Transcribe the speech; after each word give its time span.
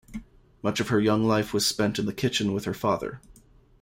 Much 0.63 0.79
of 0.79 0.87
her 0.87 0.99
young 0.99 1.23
life 1.23 1.53
was 1.53 1.63
spent 1.63 1.99
in 1.99 2.07
the 2.07 2.11
kitchen 2.11 2.53
with 2.53 2.65
her 2.65 2.73
father. 2.73 3.21